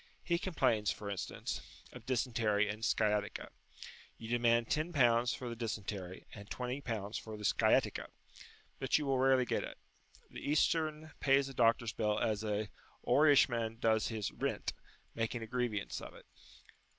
He 0.23 0.39
complains, 0.39 0.89
for 0.89 1.11
instance, 1.11 1.61
of 1.93 2.07
dysentery 2.07 2.67
and 2.67 2.83
sciatica. 2.83 3.51
You 4.17 4.29
demand 4.29 4.67
L10 4.69 5.35
for 5.37 5.47
the 5.47 5.55
dysentery, 5.55 6.25
and 6.33 6.49
L20 6.49 7.19
for 7.21 7.37
the 7.37 7.45
sciatica. 7.45 8.07
But 8.79 8.97
you 8.97 9.05
will 9.05 9.19
rarely 9.19 9.45
get 9.45 9.63
it. 9.63 9.77
The 10.31 10.39
Eastern 10.41 11.11
pays 11.19 11.49
a 11.49 11.53
doctor's 11.53 11.93
bill 11.93 12.17
as 12.19 12.41
an 12.41 12.69
Oirishman 13.05 13.79
does 13.79 14.07
his 14.07 14.31
"rint," 14.31 14.73
making 15.13 15.43
a 15.43 15.45
grievance 15.45 16.01
of 16.01 16.15
it. 16.15 16.25